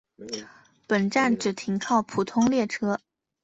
[0.87, 2.99] 本站只停靠普通列车。